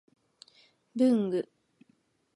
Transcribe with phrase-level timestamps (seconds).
[0.97, 1.47] 文具